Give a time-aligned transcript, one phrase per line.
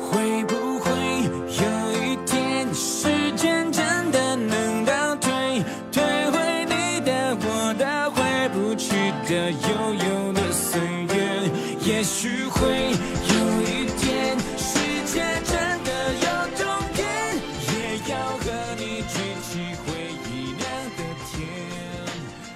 [0.00, 0.90] 会不会
[1.60, 1.62] 有
[2.02, 5.30] 一天，时间真的能倒退，
[5.92, 8.94] 退回你的、我的、回不去
[9.28, 11.50] 的悠悠的岁月？
[11.84, 16.26] 也许会有一天，世界真的有
[16.56, 17.06] 终点，
[17.68, 17.72] 也
[18.10, 19.92] 要和你举起回
[20.26, 20.64] 忆亮
[20.96, 21.38] 的天，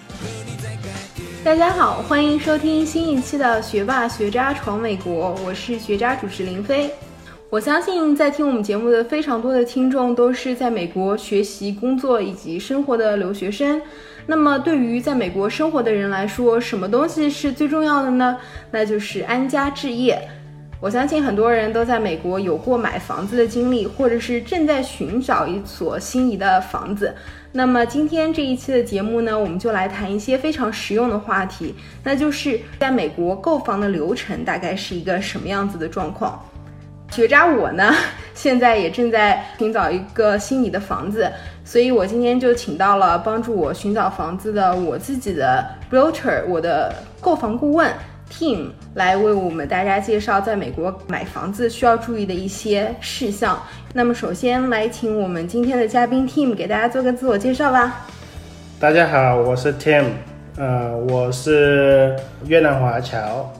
[0.09, 1.45] 和你在改变。
[1.45, 6.91] 大家好，欢迎收听新一期的《学霸学渣闯美国》，我是学渣主持林飞。
[7.55, 13.81] 我相信在听我们节目的非常多的听众都是在美国学习、工作以及生活的留学生。
[14.27, 18.37] 那么，对于在美国生活的人来说，什么东西是最重要的呢？
[18.73, 20.21] 那就是安家置业。
[20.81, 27.15] 我相信很多人都在美国有过买房子的经历，或者是正在寻找一所心仪的房子。
[27.53, 36.45] 那么今天这一期的节目呢，我们就来谈一些非常实用的话题，那就是在美国购房的流程大概是一个什么样子的状况。
[37.11, 37.95] 学渣我呢，
[38.35, 41.31] 现在也正在寻找一个心仪的房子，
[41.65, 47.93] 所以我今天就请到了帮助我寻找房子的我自己的 realtor，我的购房顾问
[48.31, 53.63] Tim 来为我们大家介绍在美国买房子需要注意的一些事项。
[53.93, 58.07] 那么首先来请我们今天的嘉宾 Tim 给大家做个自我介绍吧。
[58.81, 60.07] 大家好，我是 Tim，
[60.57, 63.53] 呃，我是越南华侨，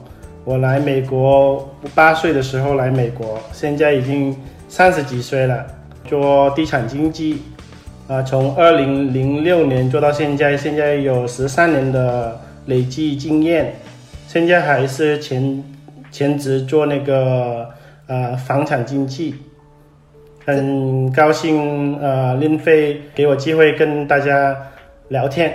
[0.45, 4.37] 我来美国八岁的时候来美国，现在已经
[4.69, 5.65] 三十几岁了，
[6.07, 7.41] 做地产经纪，
[8.07, 13.73] 啊、从二零零六年做到现在，现在有十三年的累计经验，
[14.27, 15.63] 现在还是全
[16.11, 17.67] 全职做那个
[18.05, 19.33] 呃房产经纪。
[20.45, 24.55] 很高兴，呃，林飞给我机会跟大家
[25.07, 25.51] 聊天。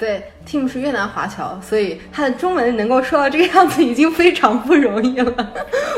[0.00, 5.52] 对，Tim 是越南华侨，所以他的中文能够说到这个样子已经非常不容易了。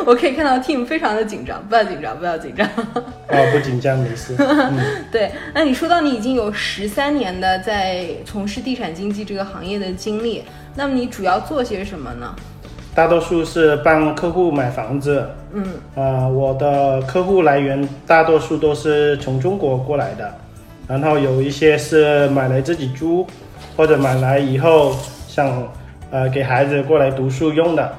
[0.05, 2.67] 我可以看到 Tim 非常的紧张，不要紧张，不要紧张。
[2.67, 4.35] 哦，不紧张，没事。
[4.37, 4.77] 嗯，
[5.13, 10.43] 对，那你说到你已经有十三年的在从事地产经纪这个行业的经历，
[10.75, 12.35] 那么你主要做些什么呢？
[12.95, 15.25] 大多数是帮客户买房子。
[15.53, 20.35] 嗯，呃，我的客户来源大多数都是从中国过来的，
[20.89, 23.27] 然后有一些是买来自己住，
[23.77, 24.95] 或者买来以后
[25.27, 25.67] 想
[26.11, 27.93] 呃给孩子过来读书用的，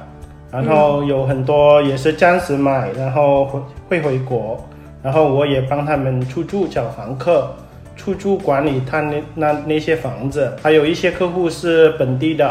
[0.50, 4.62] 然后有很多也是暂时买，然后会会回国，
[5.02, 7.54] 然后我也帮他们出租找房客。
[7.96, 12.48] 出租管理他那那那些房子，还有一些客户是本地的，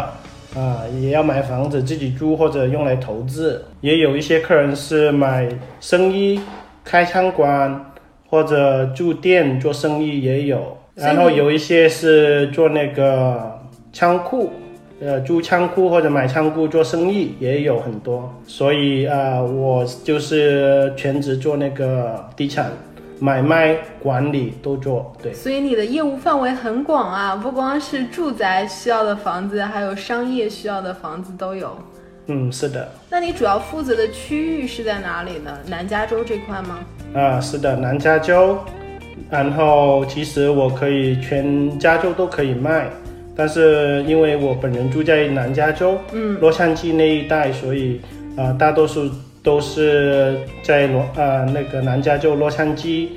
[0.56, 5.50] 啊，也要买房子自己住或者用来投资，也有一些客人是买
[5.82, 6.40] 生意、
[6.86, 7.92] 开餐馆
[8.30, 13.60] 或者住店做生意也有，然后有一些是做那个
[13.92, 14.52] 仓库，
[15.02, 22.72] 呃，租仓库或者买仓库做生意也有很多，所以啊、呃我就是全职做那个地产
[23.20, 25.34] 买卖管理都做，对。
[25.34, 31.76] 所以你的业务范围很广啊，不光是住宅需要的房子，还有商业需要的房子都有。
[32.28, 35.58] 嗯，是的，那你主要负责的区域是在哪里呢？
[35.68, 36.80] 南加州这块吗？
[37.14, 38.58] 啊，是的，南加州，
[39.30, 42.90] 然后其实我可以全加州都可以卖，
[43.36, 48.00] 但是因为我本人住在南加州，嗯，洛杉矶那一带，所以
[48.38, 49.10] 啊、大多数
[49.42, 53.10] 都是在罗呃那个南加州洛杉矶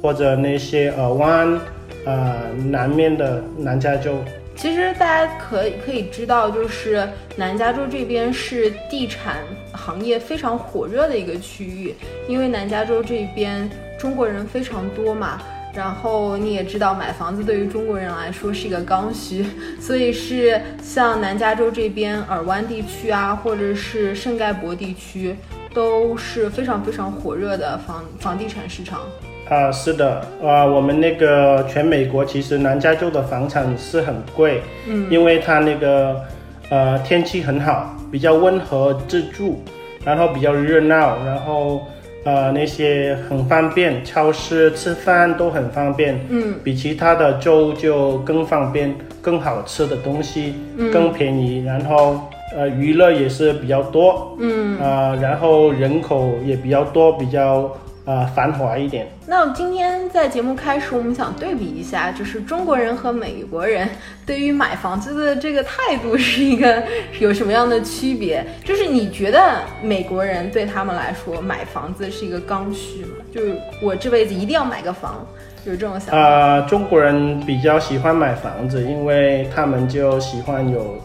[0.00, 1.60] 或者那些尔湾
[2.04, 2.34] 呃、
[2.68, 4.16] 南面的南加州。
[4.54, 9.36] 其实大家可以可以知道，就是南加州这边是地产
[9.72, 11.94] 行业非常火热的一个区域，
[12.28, 13.68] 因为南加州这边
[14.02, 15.40] 中国人非常多嘛。
[15.72, 19.46] 然后你也知道，买房子对于中国人来说是一个刚需，
[19.80, 25.34] 所以是像南加州这边尔湾地区啊，或者是圣盖博地区，
[25.72, 29.00] 都是非常非常火热的房房地产市场。
[29.48, 36.20] 啊，是的，啊，我们那个全美国其实南加州的房产是很贵，嗯，因为它那个
[36.68, 39.62] 呃天气很好，比较温和自住，
[40.04, 41.86] 然后比较热闹，然后
[42.24, 50.54] 呃那些很方便，超市吃饭都很方便，嗯，比其他的州就更方便，更好吃的东西，
[50.92, 52.20] 更便宜，然后
[52.56, 57.70] 呃娱乐也是比较多，嗯，啊、然后人口也比较多，比较
[58.04, 59.06] 啊、繁华一点。
[59.26, 63.88] 那今天在节目开始，我们想对比一下，就是中国人和美国人
[64.26, 66.82] 对于买房子的这个态度是一个
[67.20, 68.44] 有什么样的区别？
[68.64, 73.16] 就是你觉得美国人对他们来说买房子是一个刚需吗？
[73.32, 75.24] 就是我这辈子一定要买个房，
[75.64, 76.18] 有这种想法？
[76.18, 80.96] 呃，中国人比较喜欢买房子，因为他们就喜欢有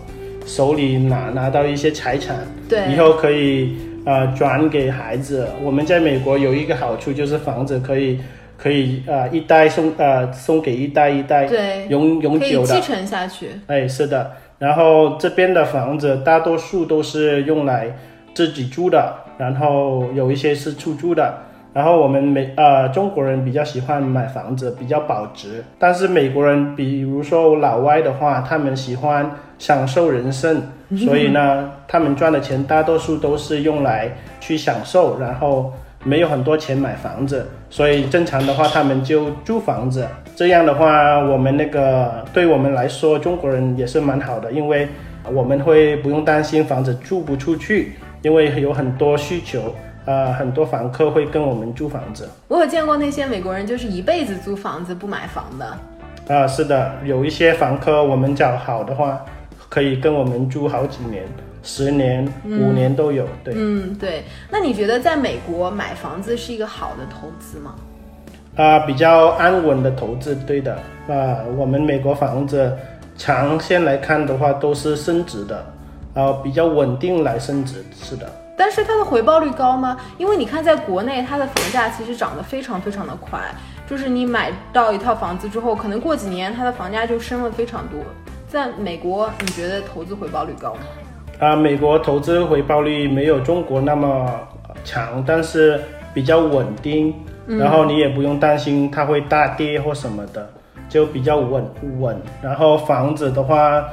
[0.48, 3.78] 手里拿拿到一些财产，对以后可以
[4.08, 5.46] 呃转给孩子。
[5.62, 8.18] 我们在美国有一个好处就是房子可以
[8.58, 12.82] 可以呃一代送呃送给一代一代，对，永永可以久的继。
[12.82, 13.50] 承下去。
[13.68, 14.32] 哎，是的。
[14.58, 17.94] 然后这边的房子大多数都是用来
[18.34, 21.44] 自己住的，然后有一些是出租的。
[21.74, 25.64] 然后我们美呃中国人比较喜欢买房子，比较保值。
[25.78, 30.60] 但是美国人，比如说老外的话，他们喜欢享受人生，
[30.98, 35.74] 所以呢，他们赚的钱大多数都是用来去享受，然后
[36.04, 40.08] 没有很多钱买房子，所以正常的话他们就租房子。
[40.36, 44.88] 这样的话，我们那个对我们来说，中国人也是蛮好的，因为
[45.34, 49.76] 我们会不用担心房子租不出去，因为有很多需求，
[50.06, 52.30] 呃，很多房客会跟我们租房子。
[52.48, 55.78] 我有见过那些美国人，就是一辈子租房子不买房的。
[56.34, 59.26] 啊、是的，有一些房客我们找好的话，
[59.70, 61.24] 可以跟我们租好几年，
[61.62, 63.28] 十年、五年都有。
[63.44, 63.54] 对。
[63.58, 64.24] 嗯，对。
[64.50, 67.76] 那你觉得在美国买房子是一个好的投资吗？
[68.56, 70.74] 啊、比较安稳的投资，对的。
[71.08, 72.76] 啊、我们美国房子
[73.16, 75.66] 长线来看的话都是升值的，
[76.14, 78.28] 啊、比较稳定来升值，是的。
[78.58, 79.96] 但是它的回报率高吗？
[80.18, 83.40] 因为你看，在国内它的房价其实涨得非常非常的快，
[83.88, 88.00] 就是你买到一套房子之后，可能过几年它的房价就升了非常多。
[88.48, 90.80] 在美国，你觉得投资回报率高吗？
[91.40, 94.40] 啊、美国投资回报率没有中国那么
[94.86, 95.80] 强，但是
[96.14, 97.14] 比较稳定，
[97.46, 100.50] 然后你也不用担心它会大跌或什么的，
[100.88, 102.18] 就比较稳稳。
[102.42, 103.84] 然后房子的话，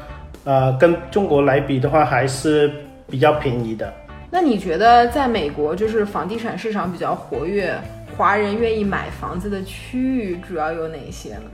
[0.45, 2.73] 呃，跟中国来比的话，还是
[3.11, 3.93] 比较便宜的。
[4.31, 7.77] 那你觉得在美国，就是房地产市场比较活跃，
[8.17, 11.51] 华人愿意买房子的区域主要有哪些呢？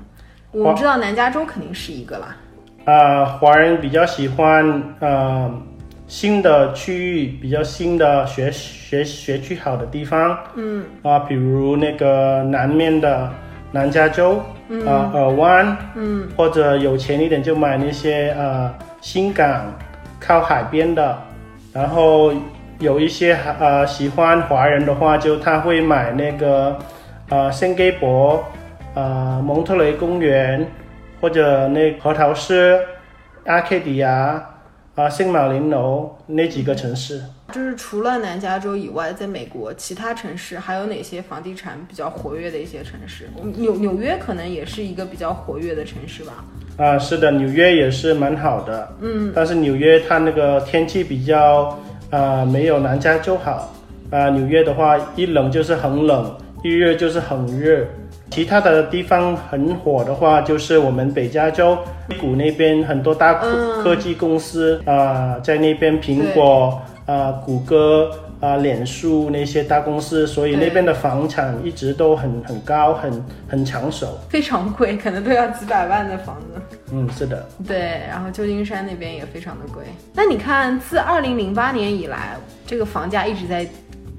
[0.53, 2.37] 我们知道南加州肯定是一个啦。
[2.85, 5.53] 啊，华人比较喜欢呃
[6.07, 10.85] 新的区域，比较新的学学学区好的地方，嗯。
[11.03, 13.31] 啊，比如那个南面的
[13.71, 14.85] 南加州，嗯。
[14.87, 19.73] 啊尔湾，嗯，或者有钱一点就买那些呃新港
[20.19, 21.17] 靠海边的，
[21.73, 22.33] 然后
[22.81, 26.77] 有一些呃喜欢华人的话，就他会买那个
[27.29, 28.43] 呃圣盖博，
[28.95, 30.67] 呃蒙特雷公园。
[31.21, 32.81] 或者那核桃市、
[33.45, 34.47] 阿克迪亚、
[34.95, 37.23] 啊圣马林楼那几个城市。
[37.53, 43.29] 就是除了南加州以外，在美国其他城市还有哪些房地产比较活跃的一些城市？
[43.57, 46.45] 纽纽约可能也是一个比较活跃的城市吧。
[46.77, 51.77] 啊，是的，纽约也是蛮好的，嗯，但是纽约它那个天气比较
[52.11, 53.73] 啊、没有南加州好，
[54.11, 57.85] 啊、纽约的话一冷就是很冷，一热就是很热。
[58.31, 68.11] 其他的地方很火的话，就是我们北加州硅谷那边很多大科、嗯科技公司啊、在那边苹果啊、谷歌
[68.41, 74.19] 啊、脸书那些大公司，所以那边的房产一直都很很高，很很抢手。
[74.29, 76.77] 非常贵，可能都要几百万的房子。
[76.93, 77.45] 嗯，是的。
[77.67, 79.83] 对，然后旧金山那边也非常的贵。
[80.15, 83.67] 那你看，自二零零八年以来，这个房价一直在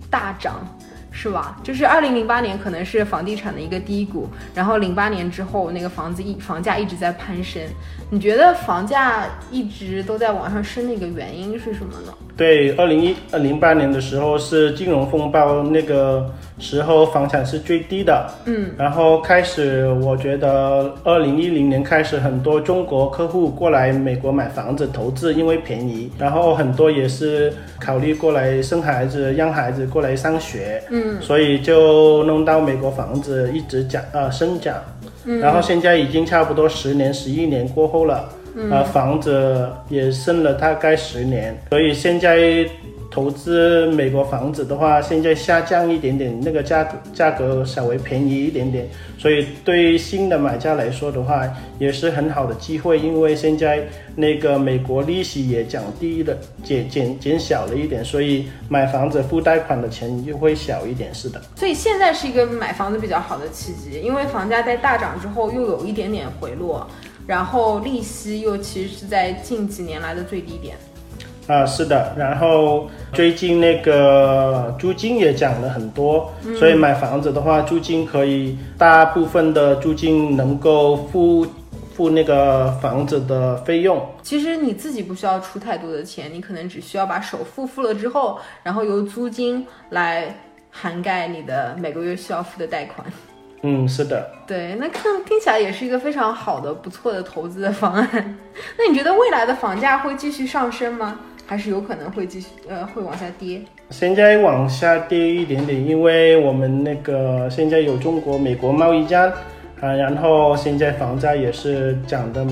[0.09, 0.67] 大涨，
[1.11, 1.57] 是吧？
[1.61, 7.61] 就是二零零八年可能是房地产的一个低谷，然后零八年之后，那个房子一房价一直在攀升。
[8.09, 12.13] 你觉得房价一直都在往上升的一个原因是什么呢？
[12.41, 18.27] 对，二零一呃零八年的时候是金融风暴那个时候，房产是最低的。
[18.45, 26.11] 嗯，然后开始，我觉得二零一零年开始，很多中国客户过来美国买房子投资，因为便宜。
[26.17, 30.81] 然后很多也是考虑过来生孩子，让孩子过来上学。
[30.89, 34.77] 嗯，所以就弄到美国房子一直涨呃升涨。
[35.25, 38.27] 嗯，然后现在已经差不多十年、十一年过后了。
[38.69, 42.65] 呃，房子也剩了大概十年，所以现在
[43.09, 51.45] 投资美国房子的话，现在下降一点点，那个价格价格稍微便宜一点点，所以对新的买家来说的话，
[51.77, 61.41] 也是很好的机会，因为现在那个美国利息也降低了，减减减小了一点，所以买房子付贷款的钱就会小一点，是的。
[61.57, 66.87] 所以现在是一个买房子比较好的契机，因为房价在大涨之后又有一点点回落，
[67.31, 70.75] 然后利息又其实是在近几年来的最低点。
[71.47, 81.47] 啊，是的，然后最近那个租金也涨了很多，所以买房子的话，租金可以大部分的租金能够付
[81.95, 84.05] 付那个房子的费用。
[84.21, 90.35] 其实你自己不需要出太多的钱，你可能只需要把首付付了之后，然后由租金来
[90.69, 93.07] 涵盖你的每个月需要付的贷款。
[93.63, 98.37] 嗯，是的，对，那看听起来也是一个非常好的、不错的投资的方案。
[98.77, 101.19] 那你觉得未来的房价会继续上升吗？
[101.45, 103.61] 还是有可能会继续呃会往下跌？
[103.89, 109.31] 现在往下跌一点点，因为我们那个现在有中国美国贸易战
[109.81, 112.47] 啊，然后现在房价也是涨的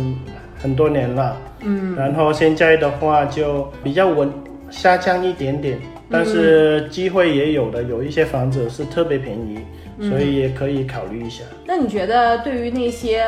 [0.61, 4.29] 很多年了，嗯，然后现在的话就比较稳，
[4.69, 5.79] 下降一点点，
[6.11, 9.59] 但是机会也有的，有一些房子是特别便宜，
[9.99, 11.43] 所以也可以考虑一下。
[11.65, 13.25] 那你觉得对于那些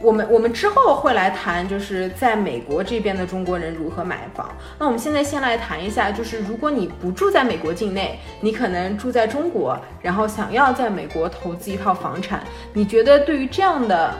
[0.00, 4.48] 我们我们之后会来谈，就是在美国这边的中国人如何买房。
[4.78, 14.14] 那我们现在先来谈一下，就是如果你不住在美国境内，你可能住在中国，然后想要在美国投资一套房产，你觉得对于这样的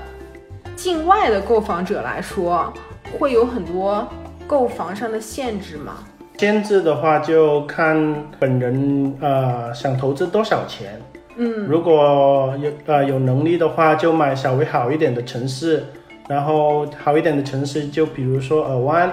[0.74, 2.72] 境外的购房者来说，
[3.18, 4.06] 会有很多
[4.48, 5.98] 购房上的限制吗？
[6.38, 11.00] 限制的话，就看本人呃想投资多少钱。
[11.40, 15.84] 嗯，如果有呃有能力的话，就买稍微好一点的城市，
[16.28, 19.08] 然后好一点的城市，就比如说尔湾，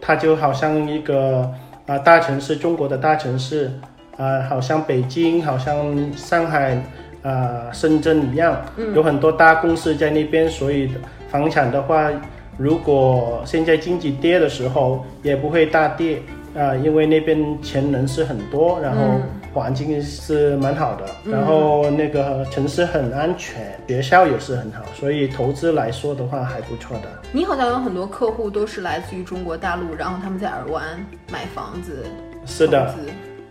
[0.00, 1.52] 它就好像一个
[1.86, 3.70] 啊大城市，中国的大城市
[4.16, 6.82] 啊，好像北京，好像上海
[7.22, 8.56] 啊深圳一样，
[8.94, 10.90] 有很多大公司在那边，所以
[11.28, 12.10] 房产的话，
[12.56, 16.22] 如果现在经济跌的时候，也不会大跌
[16.56, 19.20] 啊，因为那边钱人是很多，然后。
[19.56, 27.08] 环境是蛮好的，然后那个城市很安全，学校也是很好，所以投资来说的话还不错的。
[27.32, 30.84] 你好像有很多客户都是来自于中国大陆，然后他们在尔湾
[31.32, 32.04] 买房子。
[32.44, 32.94] 是的，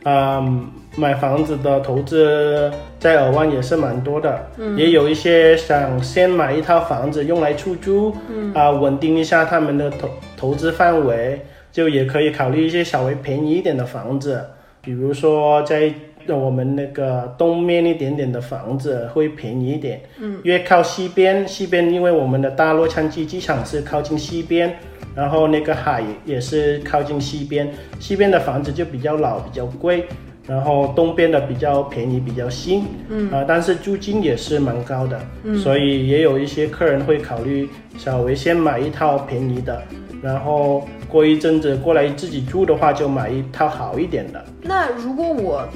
[0.04, 4.48] 嗯，买房子的投资在尔湾也是蛮多的，
[4.78, 8.16] 也有一些想先买一套房子用来出租，
[8.54, 14.46] 啊，稳定一下他们的投投资范围，就也可以考虑一些稍微便宜一点的房子。
[14.86, 15.92] 比如说，在
[16.28, 20.02] 我们那个东面一点点的房子会便宜一点。
[20.20, 24.76] 嗯，越靠西边，西边因为我们的大洛杉矶机场是靠近西边，
[25.16, 30.06] 然后那个海也是靠近西边，西边的房子就比较老，比较贵。
[30.48, 32.86] 然后东边的比较便宜，比较新。
[33.10, 35.20] 嗯啊，但是租金也是蛮高的。
[35.44, 39.82] 嗯，所以也有一些客人会考虑稍微先买一套便宜的。
[40.22, 44.44] 然后过一阵子过来自己住的话，就买一套好一点的。
[44.62, 45.68] 那如果我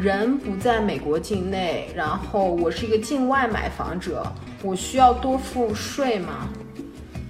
[0.00, 4.24] 人不在美国境内，然后我是一个境外买房者，
[4.62, 6.48] 我需要多付税吗？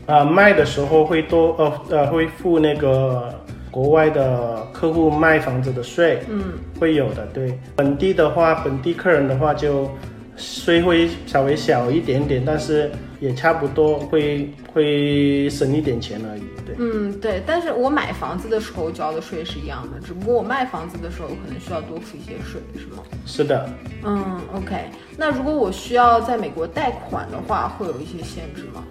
[0.06, 3.34] 啊，卖的时候会多呃呃会付那个
[3.72, 7.26] 国外的客户卖房子的税，嗯，会有的。
[7.34, 9.90] 对，本地的话，本地客人的话就。
[10.34, 16.42] 税会稍微小一点点，但是也差不多会会省一点钱而已。
[16.64, 17.42] 对，嗯，对。
[17.46, 23.02] 但是我买房子的时候交的税是一样的，只不过我卖房子的时候可能需要多付一些税，是吗？
[23.26, 23.68] 是的。
[24.04, 24.86] 嗯，OK。
[25.18, 28.82] 那如果我需要在美国贷款的话，会有一些限制吗？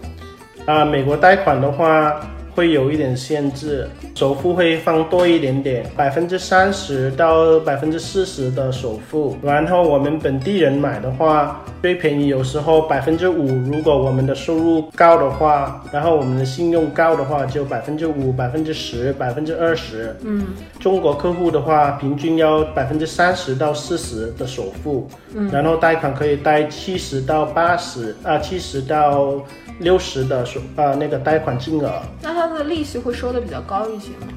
[0.68, 2.22] 啊，美国贷款的话。
[2.54, 9.38] 会有一点限制，首付会放多一点点，百分之三十到百分之四十的首付。
[9.42, 13.48] 然后我们本地人买的话，最便宜有时候百分之五。
[13.72, 20.16] 如果我们的收入高的话，然后我们的信用高的话，就百分之五、百分之十、百分之二十。
[20.24, 20.48] 嗯，
[20.80, 25.08] 中国客户的话，平均要百分之三十到四十的首付。
[25.34, 29.42] 嗯，然后贷款可以贷七十到八十啊，七十到。
[29.82, 34.28] 六十的收呃，那个贷款金额，那它的利息会收的比较高一些吗？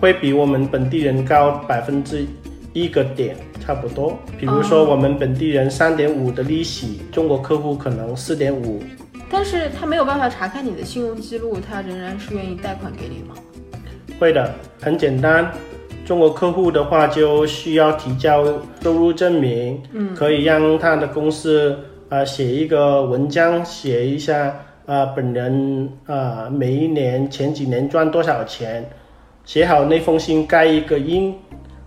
[0.00, 2.24] 会比我们本地人高百分之
[2.72, 4.16] 一个点，差不多。
[4.38, 8.80] 比如说我们本地人三点五的利息，中国客户可能四点五。
[9.28, 13.34] 但是他没有办法查看你的信用记录，他仍然是愿意贷款给你吗？
[14.20, 15.52] 会的，很简单。
[16.06, 18.44] 中国客户的话就需要提交
[18.80, 21.76] 收入证明，嗯，可以让他的公司
[22.08, 24.54] 啊写一个文章，写一下。
[24.88, 28.82] 啊，本人啊，每一年前几年赚多少钱，
[29.44, 31.34] 写好那封信，盖一个印，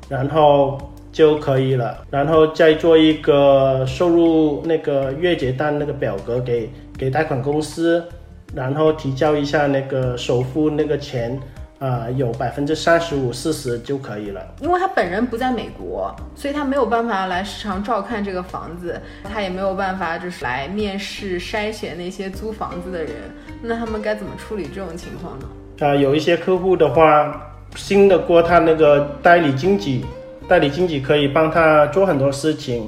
[0.07, 0.77] 然后
[1.11, 2.05] 就可以了。
[2.11, 8.05] 然后再做一个收入那个月结单那个表格给给贷款公司，
[8.53, 11.39] 然后提交一下那个首付那个钱。
[11.81, 14.39] 啊，有百分之三十五、四十就可以了。
[14.61, 23.13] 因为他本人不在美国，所以他没有办法来市场照看这个房子，他也没有办法就是来面试筛选那些租房子的人。
[23.63, 25.47] 那他们该怎么处理这种情况呢？
[25.79, 30.05] 啊，有一些客户的话，信得过他那个代理经纪，
[30.47, 32.87] 代理经纪可以帮他做很多事情，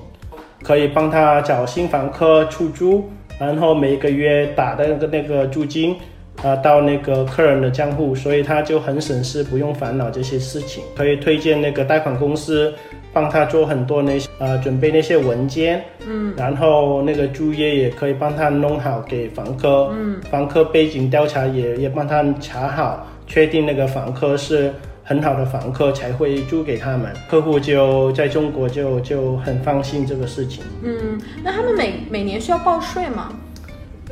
[0.62, 3.10] 可以帮他找新房客出租，
[3.40, 5.98] 然后每个月打的那个那个租金。
[6.44, 10.84] 啊，到那个客人的账户，所以他就很省事，不用烦恼这些事情。
[10.96, 12.74] 可以推荐那个贷款公司，
[13.14, 24.74] 帮他做很多那些呃准备那些文件，嗯，然后那个租约也可以帮他弄好给房客，嗯，房客背景调查也也帮他查好，确定那个房客是
[25.04, 30.64] 很好的房客才会租给他们，客户就在中国就就很放心这个事情。
[30.84, 33.32] 嗯，那他们每每年需要报税吗？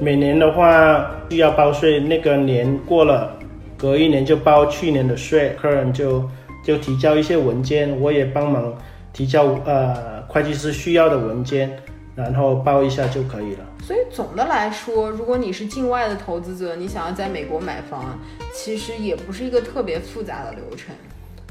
[0.01, 3.38] 每年的话需要报税，那个年过了，
[3.77, 6.27] 隔一年就报去年的税，客人就
[6.63, 8.75] 就提交一些文件，我也帮忙
[9.13, 11.72] 提交呃会计师需要的文件，
[12.15, 13.60] 然后报一下就可以了。
[13.84, 18.20] 所以总的来说，如果你是境外的投资者，你想要在美国买房，
[18.55, 20.96] 其实也不是一个特别复杂的流程。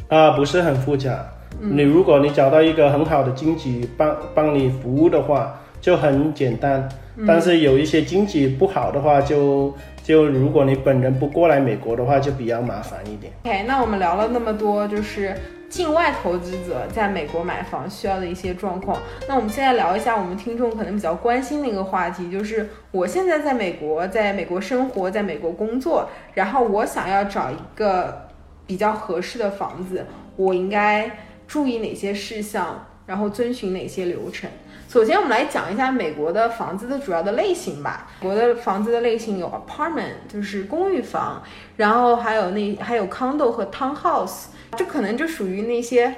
[0.09, 1.25] 啊、不是很复杂。
[1.61, 6.89] 你如果你找到一个很好的经纪帮帮你服务的话，就很简单。
[7.27, 13.33] 但是有一些经济不好的话就，就如果你本人不过来美国的话，就比较麻烦一点。
[13.45, 15.37] OK，那我们聊了那么多，就是
[15.69, 18.99] 境外投资者在美国买房需要的一些状况。
[19.29, 28.29] 那我们现在聊一下我们听众可能比较关心的一个话题，就是我现在在美国，在美国生活，在美国工作，然后我想要找一个
[28.67, 30.07] 比较合适的房子，
[30.37, 34.49] 我应该注意哪些事项，然后遵循哪些流程？
[34.91, 38.09] 首先，我们来讲一下美国的房子的主要的类型吧。
[38.21, 41.41] 美国的房子的类型有 apartment，就是公寓房，
[41.77, 46.13] 然后还有那还有 condo 和 townhouse，这可能就属于那些，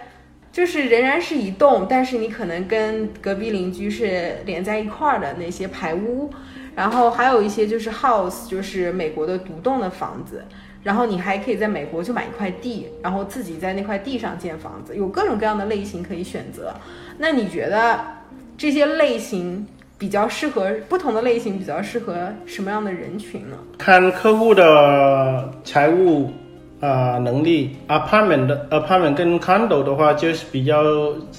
[0.50, 6.31] 就是仍然是一栋，但是你可能跟隔壁邻居是连在一块儿的那些排屋。
[6.75, 10.43] 然后还有一些就是 house，就是美国的独栋的房子。
[10.83, 16.73] 然后你还可以在美国就买一块地，然后自己在那块地上建房子，有各种各样的类型可以选择。
[17.19, 18.00] 那你觉得
[18.56, 19.66] 这些类型
[19.99, 23.56] 比较适合不同的类型比较适合什么样的人群呢？
[23.78, 26.30] 看客户的财务
[26.80, 30.82] 啊、呃能力，apartment 的 apartment 跟 condo 的话，就是比较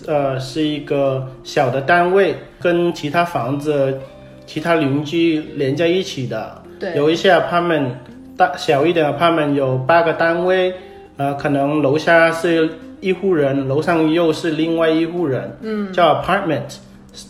[0.07, 3.99] 呃是一个小的单位，跟其他房子、
[4.45, 6.61] 其他邻居连在一起的。
[6.79, 7.91] 对有一些 apartment
[8.35, 10.73] 大小一点的 apartment 有八个单位，
[11.17, 16.77] 呃，可能楼下是一户人，楼上又是另外一户人，嗯，叫 apartment，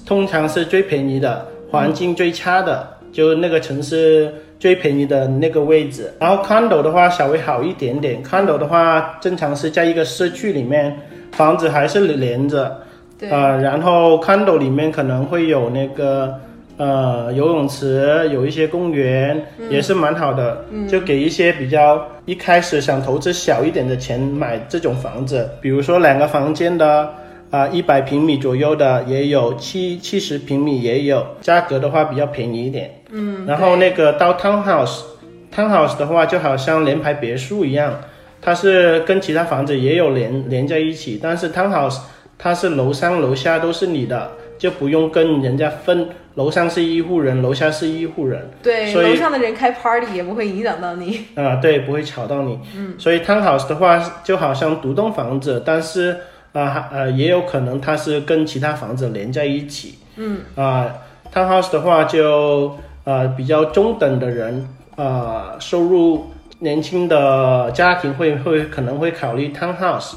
[0.05, 6.13] 通常是最便宜的，环境最差的，就那个城市最便宜的那个位置。
[6.19, 10.97] 然后 condo 的话稍微好一点点，condo 的话正常是在一个社区里面，
[11.33, 12.81] 房子还是连着，
[13.19, 16.33] 对，呃，然后 condo 里面可能会有那个
[16.77, 20.63] 呃游泳池，有一些公园，也是蛮好的。
[20.87, 27.09] 就给一些比较一开始想投资小一点的钱买这种房子，比如说两个房间的。
[27.53, 33.03] 啊，一百平米左右的也有，七七十平米也有，价格的话比较便宜一点。
[33.11, 37.93] 嗯，然后那个到 townhouse，townhouse 的话就好像联排别墅一样，
[38.41, 41.99] 它是跟其他房子也有连连在一起，但是 townhouse
[42.39, 51.25] 它是楼上楼下都是你的，就不用跟人家分，楼上是一户人，楼下是一户人，对，楼上的人开 party 也不会影响到你。
[51.35, 52.57] 啊、对，不会吵到你。
[52.75, 56.17] 嗯，所以 townhouse 的话就好像独栋房子，但是
[56.53, 59.95] 啊还呃也有可能它是跟其他房子连在一起。
[60.15, 60.93] 嗯，啊、
[61.33, 70.13] townhouse 的话就呃比较中等的人，呃收入年轻的家庭会会可能会考虑 townhouse。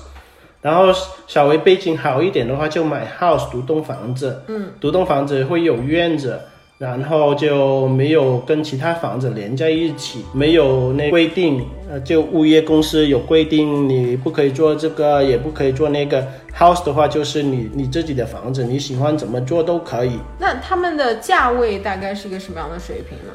[0.62, 0.86] 然后
[1.28, 4.42] 稍微背景好一点的话，就买 house 独栋房子。
[4.48, 6.40] 嗯，独栋房子会有院子，
[6.78, 16.26] 然后就没有跟其他房子连在一起，没有那规定，呃，就物业公司有规定，你不可以做这个，也不可以做那个。
[16.58, 20.18] house 的话就是你你自己的房子，你喜欢怎么做都可以。
[20.38, 23.32] 那他们的价位大概是一个什么样的水平呢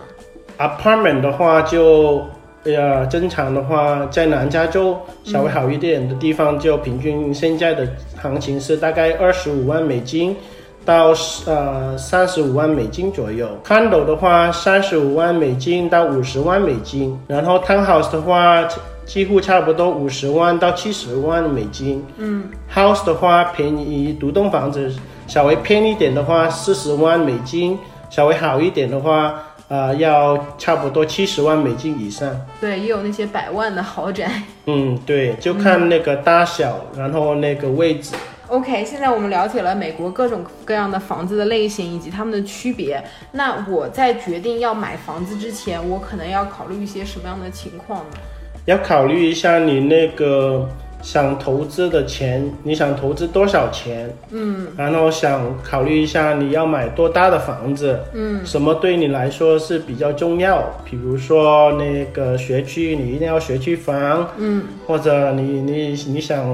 [0.57, 2.23] ？apartment 的话就，
[2.63, 7.87] 呃，正常的话在南加州稍微好一点的地方，就平均现在的
[8.19, 10.35] 行情是大概二十五万美金。
[10.83, 11.13] 到
[11.45, 18.67] 呃三十五万美金左右，condo 的话三十五万美金到五十万美金，然后 townhouse 的话
[19.05, 22.03] 几乎差不多五十万到七十万美金。
[22.17, 24.91] 嗯，house 的话便宜，独栋房子
[25.27, 27.77] 稍微偏一点的话四十万美金，
[28.09, 29.35] 稍微好一点的话，
[29.67, 32.29] 呃，要差不多七十万美金以上。
[32.59, 34.29] 对，也有那些百万的豪宅。
[34.65, 38.15] 嗯，对，就看那个大小，然后那个位置。
[38.51, 43.01] OK，现在我们了解了美国各种各样的房子的类型以及它们的区别。
[43.31, 48.17] 那我在决定要买房子之前，我可能要考虑一些什么样的情况呢？
[48.65, 50.67] 要考虑一下你那个
[51.01, 54.13] 想投资的钱，你想投资多少钱？
[54.31, 57.97] 嗯，然后想考虑一下你要买多大的房子？
[58.13, 60.61] 嗯，什么对你来说是比较重要？
[60.83, 64.29] 比如说那个学区，你一定要学区房。
[64.37, 66.53] 嗯，或者你你你想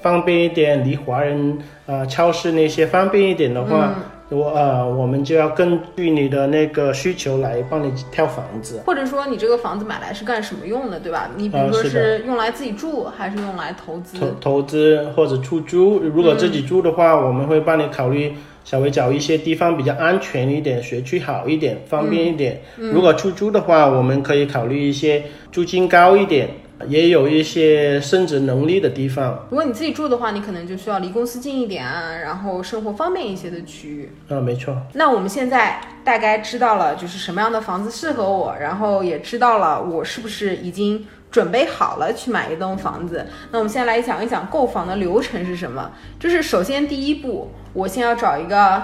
[0.00, 3.94] 方便一点，离华人啊、呃超市那些方便一点的话，
[4.30, 8.82] 我呃，我们就要根据你的那个需求来帮你挑房子。
[8.84, 11.30] 或者说你这个房子买来是干什么用的，对吧？
[11.36, 14.18] 你比如呃说是用来自己住，还是用来投资？
[14.18, 18.34] 投投资或者出租，如果自己住的话，我们会帮你考虑
[18.64, 22.60] 稍微找一些地方比较安全一点、学区好一点、方便一点。
[22.76, 26.50] 如果出租的话，我们可以考虑一些租金高一点，
[26.86, 29.46] 也有一些升值能力的地方。
[29.50, 34.12] 如果你自己住的话，你可能就需要离公司近一点啊，然后生活方便一些的区域。
[34.28, 34.76] 啊、没错。
[34.94, 43.26] 那我们现在大概知道了，就是什么样的房子适合我，然后也知道了我是不是已经准备好了去买一栋房子。
[43.50, 45.90] 那我们先来讲一讲购房的流程是什么。
[46.20, 48.82] 就是首先第一步，我先要找一个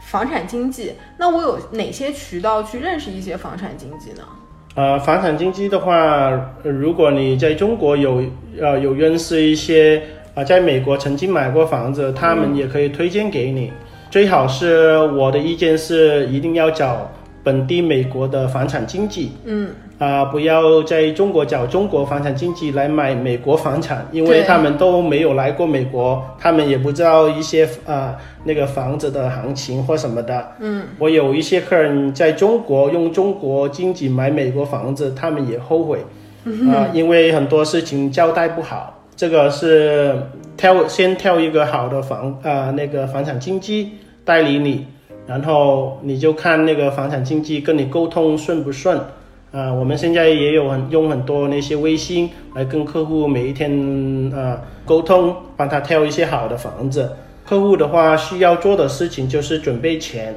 [0.00, 0.94] 房产经纪。
[1.18, 4.22] 那我有哪些渠道去认识一些房产经纪呢？
[4.78, 6.30] 呃，房产经纪的话，
[6.62, 8.22] 呃如果你在中国有
[8.60, 10.00] 呃有认识一些
[10.36, 13.72] 啊、在美国曾经买过房子，他们也可以推荐给你。
[14.08, 17.10] 最好是我的意见是一定要找
[17.42, 30.52] 本地美国的房产经济，嗯，啊、不要在中国找中国房产经济来买美国房产，因为他们都没有来过美国，他们也不知道一些啊、那个房子的行情或什么的。
[30.60, 36.04] 嗯，我有一些客人在中国用中国经济买美国房子，他们也后悔，
[36.44, 38.94] 啊、因为很多事情交代不好。
[39.16, 40.14] 这个是
[40.56, 43.90] 挑先挑一个好的房啊、那个房产经纪
[44.24, 44.86] 代理你，
[45.28, 48.98] 然后你就看那个房产经纪跟你沟通顺不顺。
[49.50, 53.70] 啊、我们现在也有很用很多那些微信来跟客户每一天
[54.34, 57.10] 啊、沟通，帮他挑一些好的房子。
[57.46, 60.34] 客户的话需要做的事情就是准备钱，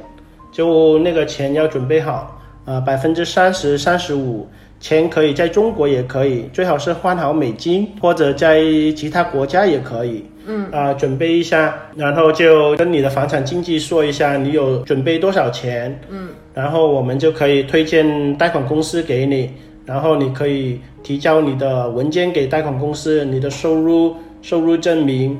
[0.50, 4.48] 就那个钱要准备好，啊百分之三十、三十五，
[4.82, 8.60] 钱可以在中国也可以，最好是换好美金，或者在
[8.94, 10.22] 其他国家也可以。
[10.44, 10.68] 嗯。
[10.72, 19.48] 啊、准备一下，然后就跟你的房产经纪说一下你有准备多少钱，嗯，然后我们就可以推荐贷款公司给你，
[19.86, 25.38] 然后你可以提交你的文件给贷款公司，你的收入、收入证明，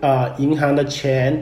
[0.00, 1.40] 啊、银行的钱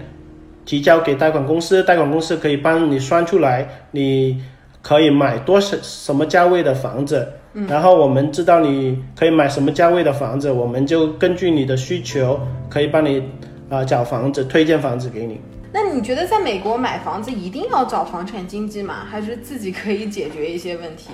[0.66, 4.38] 提交给贷款公司，贷款公司可以帮你算出来你
[4.82, 7.26] 可以买多少什么价位的房子，
[7.66, 13.22] 然后我们知道你可以买什么价位的房子，我们就根据你的需求，可以帮你
[13.70, 15.40] 啊、找房子，推荐房子给你。
[15.72, 19.06] 那你觉得在美国买房子一定要找房产经纪吗？
[19.10, 21.10] 还是自己可以解决一些问题？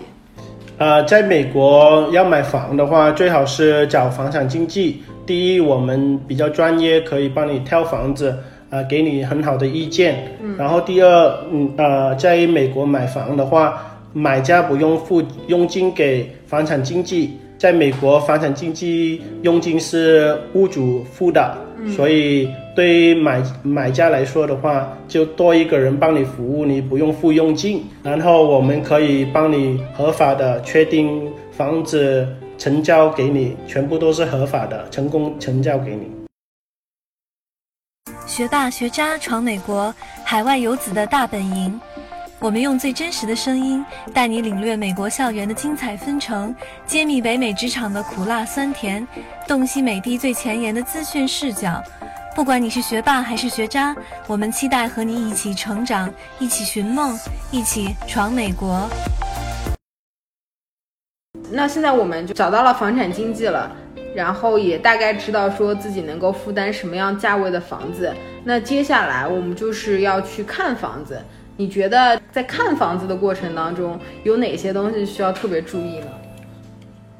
[0.78, 5.02] 呃，在美国要买房的话，最好是找房产经纪。
[5.26, 8.37] 第一，我们比较专业，可以帮你挑房子，
[8.70, 10.22] 啊、给你很好的意见。
[10.59, 21.59] 然后第二，嗯呃，在美国买房的话，买家不用付佣金给房产经纪，在美国房产经纪佣金是屋主付的，
[21.96, 27.85] 所以对于买买家来说的话，就多一个人帮你服务，你不用付佣金。
[28.05, 32.24] 然后我们可以帮你合法的确定房子
[32.57, 36.09] 成交给你，全部都是合法的，成功成交给你。
[38.27, 39.92] 学霸学渣闯美国，
[40.24, 41.81] 海外游子的大本营。
[42.44, 46.54] 我们用最真实的声音，带你领略美国校园的精彩纷呈，
[46.87, 49.09] 揭秘北美职场的苦辣酸甜，
[49.48, 51.83] 洞悉美帝最前沿的资讯视角。
[52.37, 57.18] 不管你是学霸还是学渣，我们期待和你一起成长，一起寻梦，
[57.50, 58.87] 一起闯美国。
[61.50, 63.74] 那现在我们就找到了房产经纪了，
[64.14, 68.14] 然后也大概知道说自己能够负担什么样价位的房子。
[68.44, 71.18] 那接下来我们就是要去看房子。
[71.57, 76.07] 你觉得在看房子的过程当中，有哪些东西需要特别注意呢？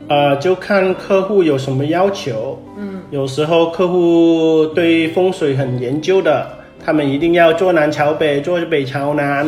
[0.09, 2.61] 呃，就看客户有什么要求。
[2.77, 6.47] 嗯，有时候客户对风水很研究的，
[6.85, 9.47] 他们一定要坐南朝北，坐北朝南，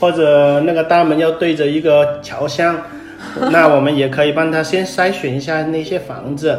[0.00, 2.76] 或者那个大门要对着一个朝向。
[3.52, 6.58] 那我们也可以帮他先筛选一下那些房子。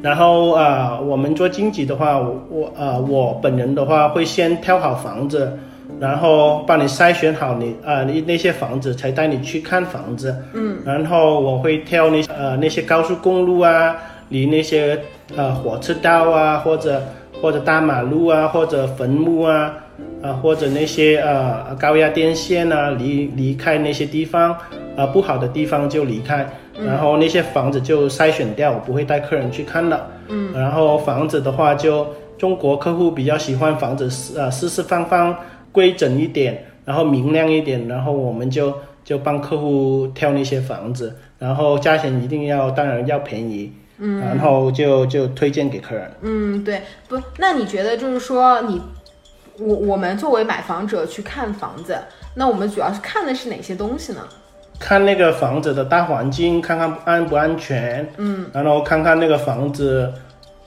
[0.00, 5.58] 然后啊、呃我们做经济的话，我我呃我本人的话会先挑好房子，
[6.00, 10.34] 然后帮你筛选好你啊、呃你那些房子，才带你去看房子。
[10.54, 13.96] 嗯，然后我会挑那呃那些高速公路啊，
[14.28, 14.98] 离那些
[15.36, 17.02] 呃火车道啊，或者
[17.42, 19.74] 或者大马路啊，或者坟墓啊，
[20.22, 24.56] 啊、或者那些呃高压电线啊，离离开那些地方，
[24.96, 26.46] 啊、不好的地方就离开。
[26.80, 30.06] 然后那些房子就筛选掉，我不会带客人去看的。
[30.28, 32.06] 嗯，然后房子的话就，
[32.38, 35.36] 中国客户比较喜欢房子四呃四四方方、
[35.78, 46.10] 规整一点，然后明亮一点，然后我们就就帮客户挑那些房子，然后价钱一定要当然要便宜，嗯，然后就就推荐给客人。
[46.22, 48.82] 嗯，对，不，那你觉得就是说你
[49.60, 51.96] 我我们作为买房者去看房子，
[52.34, 54.20] 那我们主要是看的是哪些东西呢？
[54.80, 60.12] 看那个房子的大环境，看看安不安全，嗯，然后看看那个房子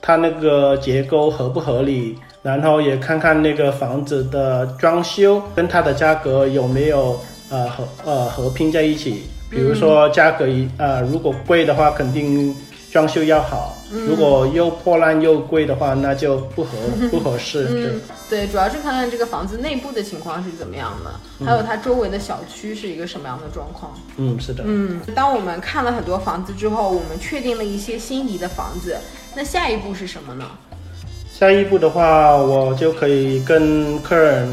[0.00, 9.22] 它那个结构合不合理，然后也看看那个房子的装修跟它的价格有没有呃合呃合拼在一起。
[9.48, 12.54] 比如说价格一呃如果贵的话，肯定
[12.90, 16.70] 装修要好；如果又破烂又贵的话，那就不合
[17.10, 17.66] 不合适。
[17.66, 18.00] 对嗯，
[18.30, 23.92] 对，主要是看看这个房子内部的情况是怎么样的，还有它周围的小区是一个什么样的状况。
[24.16, 24.64] 嗯，是的。
[24.66, 28.96] 嗯，当我们看了很多房子之后，我们确定了一些心仪的房子，
[29.36, 30.46] 那下一步是什么呢？
[31.32, 34.46] 下一步的话，我就可以跟客人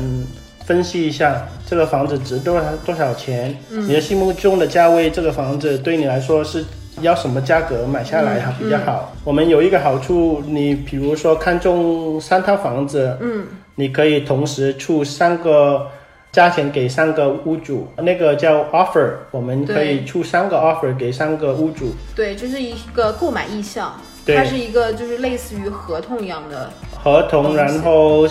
[0.65, 6.65] 分析一下这个房子值多少多少钱，你的心目中的价位，这个房子对你来说是
[7.01, 9.13] 要什么价格买下来还比较好。
[9.23, 15.85] 我们有一个好处，你比如说看中三套房子，嗯，你可以同时出三个
[16.31, 21.91] 价钱给三个屋主，那个叫 offer，我们可以出三个 offer 给三个屋主。
[22.15, 26.69] 对，就是一个购买意向，对它是一个就是类似于合同一样的。
[27.01, 28.27] 合同，然后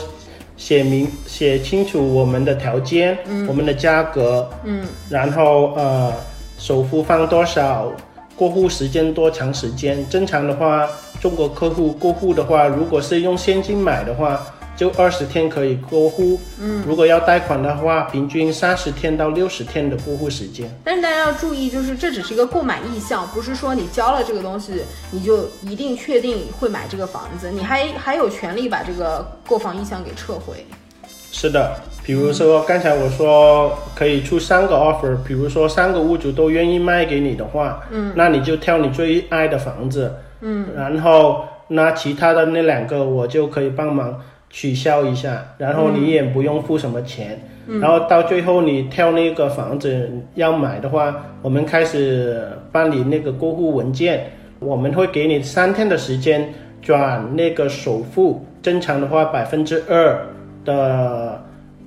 [0.56, 6.12] 写明写清楚我们的条件，我们的价格，嗯，然后呃
[6.58, 7.90] 首付放多少，
[8.36, 10.06] 过户时间多长时间。
[10.10, 10.88] 正常的话，
[11.20, 14.40] 中国客户过户的话，如果是用现金买的话，
[14.78, 20.70] 就二十天可以过户，嗯，如果要贷款的话，平均三十天到六十天的过户时间。
[20.84, 30.64] 但是大家要注意，就是这只是一个购买意向，不是说你交了这个东西，你就一定确定会买这个房子，你还还有权利把这个购房意向给撤回。
[31.32, 44.18] 是的，比如说刚才我说可以出三个 offer，比如说三个屋主都愿意卖给你的话，嗯，那你就挑你最爱的房子，嗯，然后那其他的那两个我就可以帮忙
[44.50, 47.38] 取消一下，然后你也不用付什么钱，
[47.80, 60.26] 然后到最后你挑那个房子要买的话，我们开始办理那个过户文件，我们会给你三天的时间转那个首付，正常的话百分之二
[60.64, 61.44] 的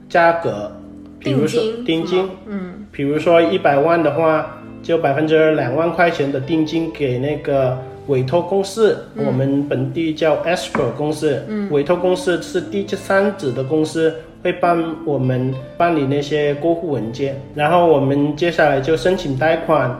[0.07, 0.71] 价格，
[1.19, 7.77] 比如说定金定金，嗯，比如说一百万的话，就百分之二两万块钱的定金给那个
[8.11, 19.97] 委托公司，我们本地叫 escrow 公司，嗯，委托公司是第三者的公司，会帮我们办理那些过户文件，然后我们接下来就申请贷款。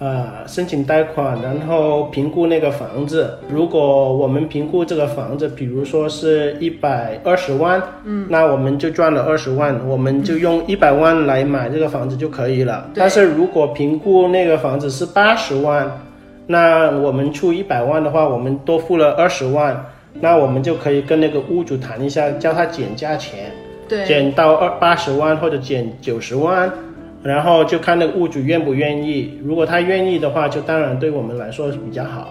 [0.00, 3.36] 呃，申请贷款，然后评估那个房子。
[3.50, 12.88] 如果我们评估这个房子，比如说是一百二十万，嗯，那我们就赚了二十万，我们就用一百万来买这个房子就可以了。
[12.94, 15.90] 对但是如果评估那个房子是八十万，
[16.50, 19.84] 那我们出一百万的话，我们多付了二十万，
[20.14, 23.52] 那我们就可以跟那个屋主谈一下，叫他减价钱。
[23.86, 26.72] 对，减到二八十万或者减九十万，
[27.22, 29.38] 然后就看那个屋主愿不愿意。
[29.44, 32.28] 如果他愿意的话，就当然对我们来说是比较好。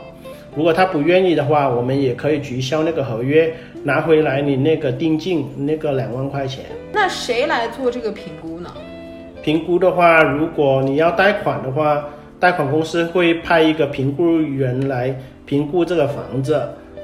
[0.55, 3.53] 如果他不愿意的话，我们也可以取消那个合约，
[3.83, 6.65] 拿回来你那个定金那个两万块钱。
[6.91, 8.71] 那谁来做这个评估呢？
[9.43, 12.03] 评估的话，如果你要贷款的话，
[12.39, 16.61] 贷款公司会派一个评估员来评估这个房子。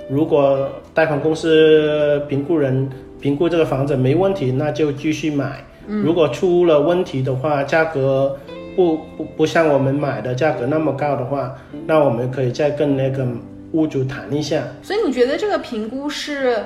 [0.10, 5.64] 如果贷款公司评估人评估这个房子没问题，那就继续买。
[5.88, 8.38] 如果出了问题的话，价格
[8.76, 13.26] 不不不像我们买的价格那么高的话，那我们可以再跟那个
[13.72, 14.64] 屋主谈一下。
[14.82, 16.58] 所以你觉得这个评估是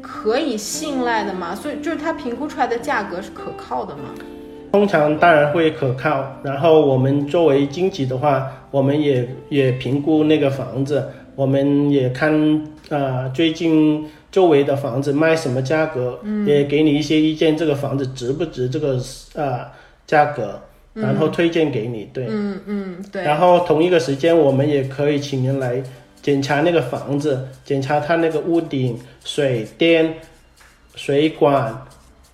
[0.00, 1.54] 可以信赖的吗？
[1.54, 4.14] 所以就是他评估出来的价格是可靠的吗？
[4.76, 19.00] 通常当然会可靠，然后我们作为经纪的话，我们也也评估那个房子，我们也看呃最近周围的房子卖什么价格，也给你一些意见，这个房子值不值这个
[19.34, 19.66] 呃
[20.06, 20.60] 价格，
[20.92, 22.26] 然后推荐给你，对。
[22.28, 23.22] 嗯嗯，对。
[23.22, 25.82] 然后同一个时间，我们也可以请人来
[26.20, 30.12] 检查那个房子，检查它那个屋顶、水电、
[30.94, 31.74] 水管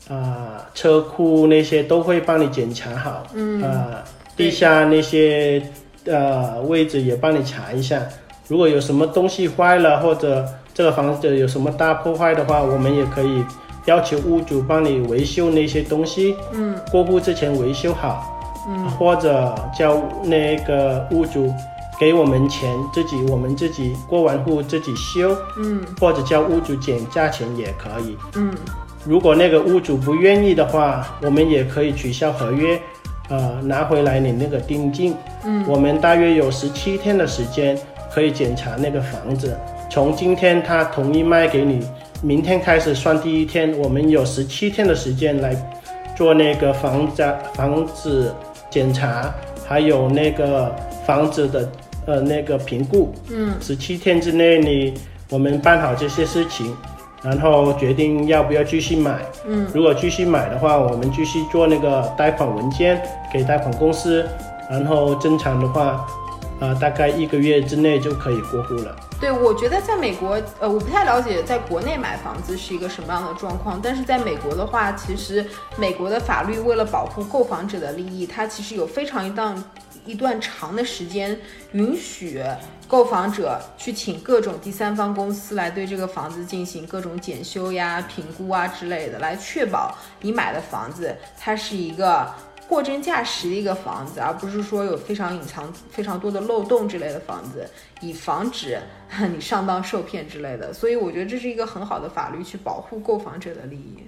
[0.08, 3.26] 啊、车库那些都会帮你检查好。
[3.34, 3.62] 嗯。
[3.62, 4.02] 啊、
[4.36, 5.62] 地下那些
[6.06, 8.00] 呃位置也帮你查一下。
[8.48, 13.44] 如果有什么东西坏了，或者这个房子有什么大破坏的话，我们也可以
[13.86, 16.34] 要求屋主帮你维修那些东西。
[16.52, 16.78] 嗯。
[16.90, 18.28] 过户之前维修好。
[18.68, 21.52] 嗯或者叫那个屋主
[21.98, 28.16] 给我们钱，自己我们自己过完户自己修，嗯或者叫屋主减价钱也可以。
[28.36, 28.54] 嗯
[29.04, 32.80] 如果那个屋主不愿意的话，我们也可以取消合约，
[33.28, 35.14] 呃，拿回来你那个定金。
[35.44, 37.76] 嗯，我们大约有十七天的时间
[38.12, 39.56] 可以检查那个房子，
[39.90, 41.84] 从今天他同意卖给你
[42.22, 45.56] 明天开始算第一天，我们有十七天的时间来
[46.16, 48.32] 做那个房子房子
[48.70, 49.34] 检查，
[49.66, 50.72] 还有那个
[51.04, 51.68] 房子的
[52.06, 53.12] 呃那个评估。
[53.30, 54.94] 嗯，十七天之内你
[55.28, 56.72] 我们办好这些事情，
[57.22, 59.20] 然后决定要不要继续买。
[59.46, 63.00] 嗯，如果继续买的话，我们继续做那个贷款文件
[63.32, 64.28] 给贷款公司，
[64.68, 66.04] 然后正常的话，
[66.61, 68.96] 呃，大概一个月之内就可以过户了。
[69.20, 79.64] 对，我觉得在美国，呃，我不太了解在国内买房子是一个什么样的状况，但是在美国的话，其实美国的法律为了保护购房者的利益，它其实有非常一段
[80.04, 81.38] 一段长的时间
[81.70, 82.42] 允许
[82.92, 92.31] 购房者去请各种第三方公司来对这个房子进行各种检修呀、评估啊之类的，来确保你买的房子它是一个。
[92.68, 97.68] 货真价实的一个房子，而不是说有非常隐藏、非常多的漏洞之类的房子，
[98.00, 98.78] 以防止
[99.31, 100.72] 你上当受骗之类的。
[100.72, 103.98] 所以我觉得这是一个很好的法律去保护购房者的利益。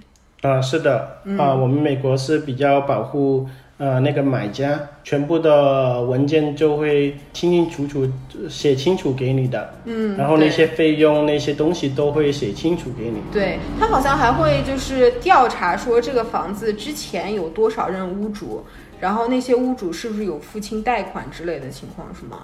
[0.40, 3.46] 啊、是的，啊、我们美国是比较保护
[3.84, 8.10] 呃那个买家，全部的文件就会清清楚楚
[8.42, 13.20] 呃写清楚给你的，嗯，然后那些费用那些东西都会写清楚给你。
[13.30, 18.64] 对他好像还会就是调查说这个房子之前有多少任屋主，
[19.00, 22.38] 然后那些屋主是不是有付清贷款之类的情况，是吗？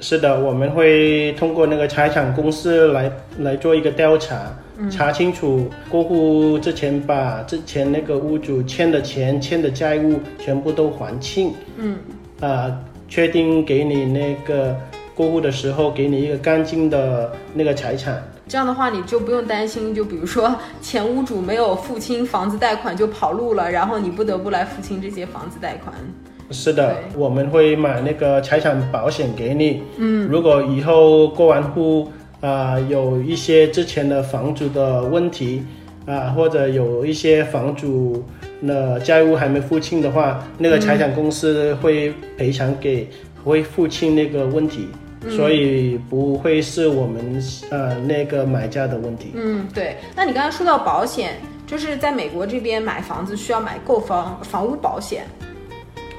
[0.00, 4.52] 是的，我们会通过那个财产公司来来做一个调查，
[4.90, 11.96] 查清楚过户之前把之前那个屋主欠的钱、欠的债务全部都还清，嗯，
[12.40, 12.76] 啊、
[13.08, 14.76] 确定给你那个
[15.14, 18.22] 过户的时候给你一个干净的那个财产。
[18.46, 25.94] 这样的话你就不用担心，就比如说前屋主没有付清房子贷款就跑路了，然后你不得不来付清这些房子贷款。
[26.50, 29.82] 是的，我们会买那个财产保险给你。
[29.96, 35.62] 嗯，如果以后过完户啊、有一些之前的房主的问题
[36.06, 38.22] 啊、或者有一些房主
[38.66, 43.08] 的债务还没付清的话，那个财产公司会赔偿给，
[43.42, 44.88] 会付清那个问题。
[45.30, 49.32] 所以不会是我们呃那个买家的问题。
[49.34, 49.96] 嗯，对。
[50.14, 55.24] 那你刚才说到保险，就是在美国这边买房子需要买购房房屋保险。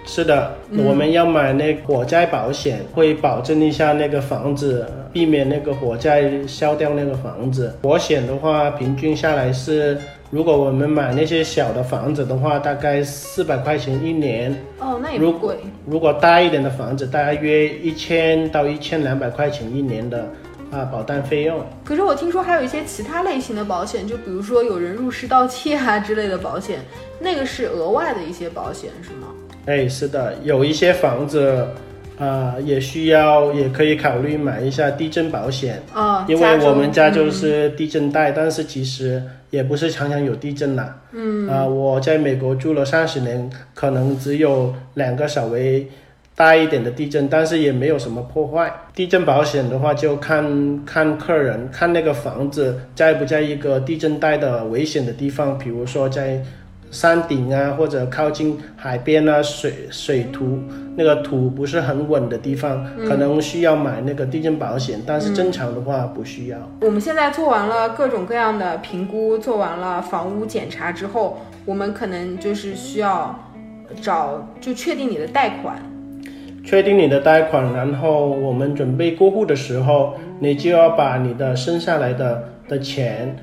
[0.06, 7.76] 是的，我们要买那火灾保险，会保证一下那个房子，避免那个火灾烧掉那个房子。
[7.82, 9.98] 保险的话，平均下来是，
[10.30, 15.58] 如果我们买那些小的房子的话，大概四百块钱一年；哦，那也如不贵。
[15.88, 20.32] 如果大一点的房子，大约一千到一千两百块钱一年的
[20.72, 21.60] 啊保单费用。
[21.84, 26.80] 可是我听说还有一些其他类型的保险，就比如说有人入室盗窃啊之类的保险，
[27.20, 29.28] 那个是额外的一些保险，是吗？
[29.65, 31.67] 哎，是的，有一些房子，
[32.19, 35.82] 啊、也需要，也可以考虑买一下地震保险。
[35.93, 41.01] 啊、因为我们家就嗯是地震带，但是其实也不是常常有地震啦。
[41.12, 45.88] 嗯，啊、我在美国住了三十年，可能只有两个稍微
[46.36, 48.71] 大一点的地震，但是也没有什么破坏。
[48.93, 56.41] 地震保险的话，就看看客人，看那个房子在不在一个地震带的危险的地方，比如说在
[56.96, 60.58] 山顶啊，或者靠近海边啊，水水土
[60.96, 66.58] 那个土不是很稳的地方，可能需要买那个地震保险，但是正常的话不需要。
[66.80, 73.38] 我们现在做完了各种各样的评估，做完了房屋检查之后，我们可能就是需要
[74.02, 75.76] 找就确定你的贷款。
[76.64, 83.36] 确定你的贷款，然后我们准备过户的时候，你就要把你的剩下来的的钱，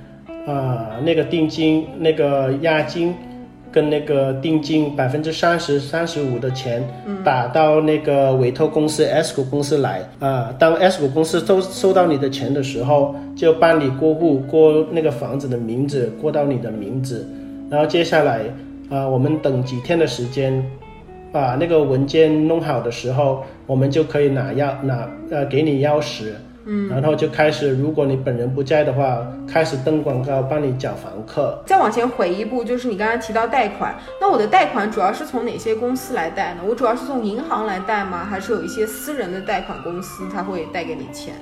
[0.47, 3.15] 啊、那个定金、那个押金
[3.73, 6.83] 跟那个定金百分之三十、三十五的钱，
[7.25, 10.03] 打到那个委托公司 S 股公司来。
[10.21, 17.27] 啊、当 S 股公司收收到你的钱的时候，就办理过户，过那个房子的名字过到你的名字，
[17.71, 18.43] 然后接下来
[18.91, 20.63] 啊、我们等几天的时间。
[21.33, 26.25] 把那个文件弄好的时候，我们就可以拿钥拿呃给你钥匙，
[26.65, 31.61] 嗯，然后就开始，如果你本人不在的话，开始登广告帮你找房客。
[31.67, 36.61] 再往前回一步，就是你刚才提到贷款，那我的贷款主要是从哪些公司来贷呢？
[36.67, 38.25] 我主要是从银行来贷吗？
[38.25, 41.35] 还是有一些私人的贷款公司他会贷给你钱？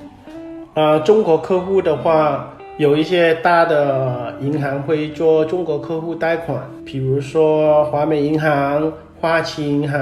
[0.74, 8.90] 呃，中国客户的话，有一些大的银行会做中国客户贷款，比如说华美银行、
[9.20, 10.00] 花旗银行，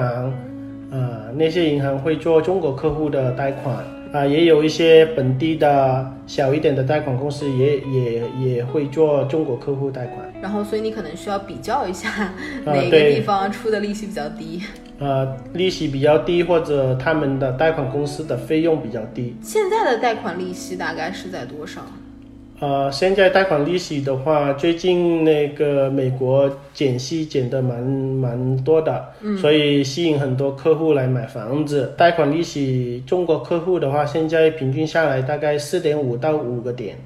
[0.93, 3.77] 呃，那些银行会做中国客户的贷款。
[4.13, 10.33] 啊、也有一些本地的小一点的贷款公司也也也会做中国客户贷款。
[10.41, 12.33] 然后，所以你可能需要比较一下
[12.65, 14.63] 哪个地方出的利息比较低。
[14.99, 19.37] 呃，利息比较低，或者他们的贷款公司的费用比较低。
[19.43, 21.83] 现在的贷款利息大概是在多少？
[22.61, 31.95] 呃，现在贷款利息的话，最近那个美国减息减的蛮蛮多的，嗯，所以吸引很多客户来买房子。
[31.97, 36.97] 贷款利息，中国客户的话，现在平均下来大概四点五到五个点。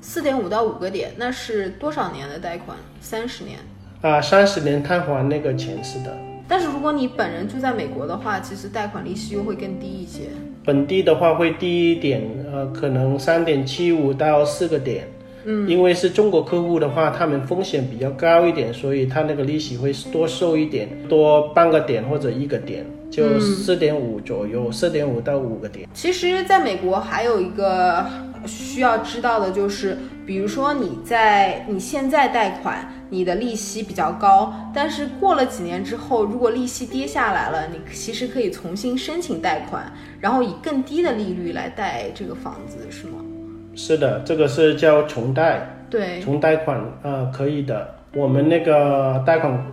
[0.00, 2.78] 四点五到五个点，那是多少年的贷款？
[3.00, 3.58] 三十年。
[4.00, 6.16] 啊，三十年摊还那个钱是的。
[6.48, 10.22] 但是如果你本人住在美国的话，其实贷款利息又会更低一些。
[10.64, 12.22] 本地的话会低一点，
[12.52, 15.08] 呃，可能三点七五到四个点。
[15.44, 25.88] 嗯，因为是中国客户的话，他们风险比较高一点，所以他那个利息会多收一点，多半个点或者一个点，就四点五左右，四点五到五个点。
[25.94, 28.04] 其实，在美国还有一个
[28.44, 32.88] 需要知道的就是，比如说你在你现在贷款。
[33.08, 43.18] 你的利息比较高，但是过了几年之后，如果利息跌下来了，你其实可以重新申请贷款，然后以更低的利率来贷这个房子，是吗？
[43.74, 47.94] 是的，这个是叫重贷，对，重贷款，呃，可以的。
[48.14, 49.64] 我们那个贷款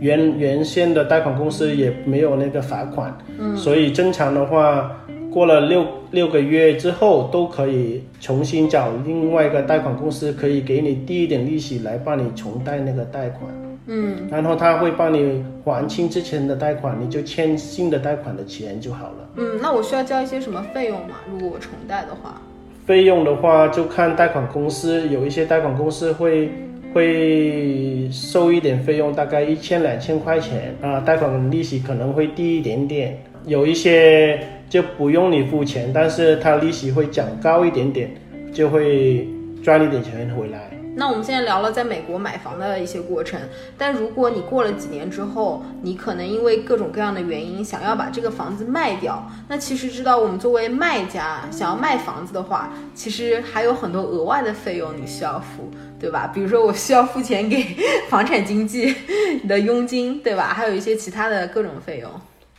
[0.00, 4.90] 原原先的贷款公司也没有那个罚款，嗯，所以正常的话。
[5.34, 13.50] 过了六六个月之后，都可以重新找另外一个贷款公司，可以给你低一点利息来帮你重贷那个贷款。
[13.86, 19.28] 嗯，然后他会帮你还清之前的贷款，你就欠新的贷款的钱就好了。
[19.34, 21.16] 嗯，那我需要交一些什么费用吗？
[21.28, 22.40] 如果我重贷的话？
[22.86, 26.48] 费用的话就看贷款公司，有一些贷款公司会
[26.94, 33.18] 会收一点费用，大概一千两千块钱啊，贷款利息可能会低一点点。
[33.46, 34.38] 有一些。
[34.68, 38.10] 就不用你付钱，但是它利息会涨高一点点，
[38.52, 39.28] 就会
[39.62, 40.70] 赚一点钱回来。
[40.96, 43.40] 那我们现在聊了在美国买房的一些过程，
[43.76, 56.30] 但如果你过了几年之后，你可能因为各种各样的原因想要把这个房子卖掉，那其实知道我们作为卖家想要卖房子的话，其实还有很多额外的费用你需要付，对吧？
[56.32, 57.60] 比如说我需要付钱给
[58.08, 58.94] 房产经纪
[59.42, 60.54] 你的佣金，对吧？
[60.54, 62.08] 还有一些其他的各种费用。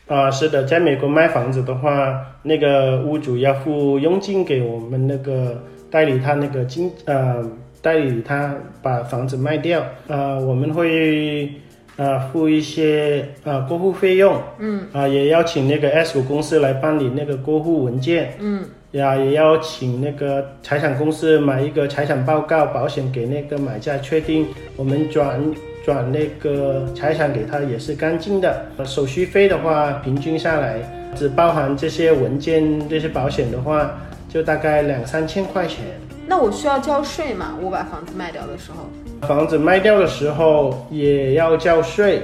[0.08, 7.44] 啊，是的，在美国卖房子的话，那个屋主要付佣金给我们那个代理，他那个经呃
[7.82, 11.52] 代理他把房子卖掉，呃，我们会
[11.98, 24.46] 呃付一些呃过户费用，嗯，啊，也要请那个 S 股公司来办理那个过户文件，嗯，呀，也要请那个财产公司买一个财产报告保险给那个买家，确定
[24.76, 25.42] 我们转。
[25.86, 30.80] 转那个财产给他也是干净的，手续费的话，平均下来
[31.16, 33.96] 只包含这些文件、这些保险的话，
[34.28, 35.86] 就大概两三千块钱。
[36.26, 37.56] 那我需要交税吗？
[37.62, 42.24] 我把房子卖掉的时候，房子卖掉的时候也要交税。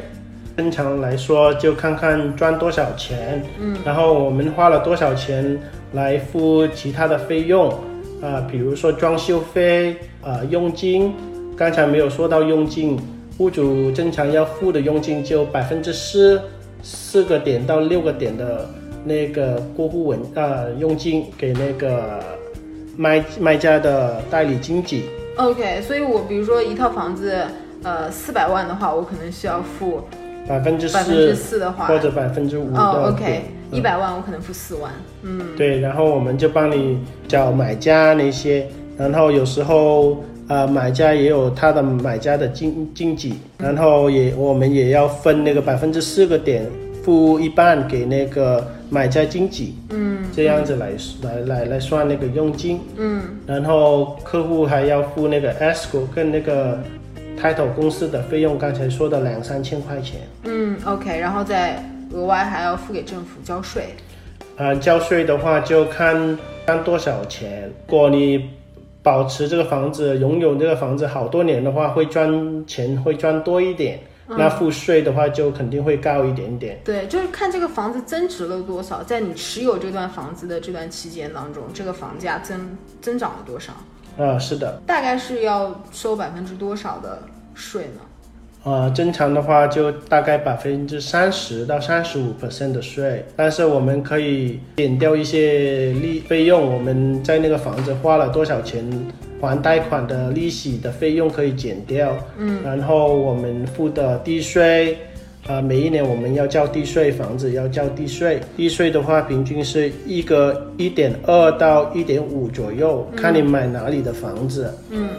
[0.57, 5.55] 正常来说，就看看赚多少钱，嗯，然后我们花了多少钱
[5.93, 7.70] 来付其他的费用，
[8.24, 11.14] 啊，比如说装修费，啊，佣金。
[11.55, 12.99] 刚才没有说到佣金。
[13.42, 16.39] 屋主正常要付的佣金就百分之四，
[16.84, 18.70] 四个点到六个点的
[19.04, 22.20] 那个过户文呃佣金给那个
[22.96, 25.06] 卖卖家的代理经纪。
[25.38, 27.36] OK，所以我比如说一套房子
[27.82, 30.02] 呃四百万的话，我可能需要付
[30.48, 32.72] 百分之百分之四的话，或者百分之五。
[32.76, 34.92] 哦，OK，一百万我可能付四万。
[35.24, 38.68] 嗯，对，然后我们就帮你找买家那些，
[39.00, 40.24] 然后有时候。
[40.52, 46.70] 啊，买家也有他的买家的经经济，然后也我们也要分那个百分之四个点，
[47.06, 50.89] 付一半给那个买家经济，嗯，这样子来
[51.22, 56.78] 来来来算那个佣金，嗯，然后客户还要付那个 escrow 跟那个
[57.41, 61.82] title 公司的费用，刚才说的两三千块钱，嗯，OK，然后再
[62.12, 63.86] 额外还要付给政府交税，
[64.58, 68.49] 啊，交税的话就看看多少钱，如果你。
[69.04, 73.99] 保持这个房子，拥有这个房子好多年的话，会赚钱，会赚多一点。
[74.28, 76.80] 那付税的话，就肯定会高一点点。
[76.86, 83.74] 对，就是看这个房子增值了多少，在你持有这段房子的这段期间当中，这个房价增增长了多少？
[84.18, 84.82] 啊，是的。
[84.86, 87.22] 大概是要收百分之多少的
[87.56, 88.02] 税呢？
[88.64, 96.72] 呃，正常的话就大概百分之三十到三十五 percent 的税，但是我们可以减掉一些利费用。
[96.72, 98.86] 我们在那个房子花了多少钱
[99.39, 104.95] 还贷款的利息的费用可以减掉，嗯，然后我们付的地税，
[105.47, 115.09] 啊，每一年我们要交地税，房子要交地税，地税的话平均是一个一点二到一点五左右，看你买哪里的房子，嗯。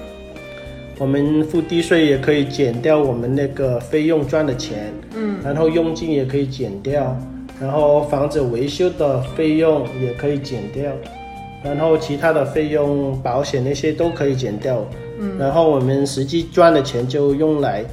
[1.03, 7.19] 我们付地税也可以减掉我们那个费用赚的钱，嗯，然后佣金也可以减掉，
[7.61, 10.93] 然后房子维修的费用也可以减掉，
[11.65, 14.87] 然后其他的费用、保险那些都可以减掉。
[15.19, 17.85] 嗯，然后我们实际赚的钱就用来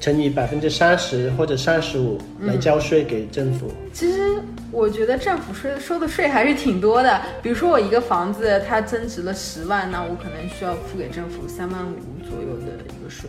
[0.00, 3.70] 乘以百分之三十或者三十五来交税给政府。
[3.92, 4.36] 其实
[4.70, 7.20] 我觉得政府税收的税还是挺多的。
[7.42, 11.96] 比如说我一个房子它增值了十万，那我可能需要付给政府三万五
[12.28, 13.28] 左右的一个税。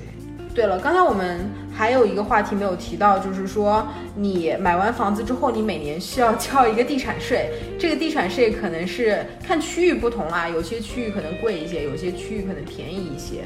[0.54, 1.40] 对了，刚才我们
[1.72, 7.52] 还有一个话题没有提到，就是说你买完房子之后，你每年需要交一个地产税。
[7.78, 13.44] 这个地产税可能是看区域不同啦，有些区域可能贵一些，有些区域可能便宜一些。